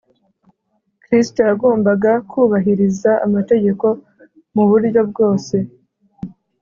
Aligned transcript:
Kristo 1.03 1.39
yagombaga 1.49 2.11
kubahiriza 2.29 3.11
amategeko 3.25 3.85
mu 4.55 4.63
buryo 4.69 5.01
bwose 5.09 5.55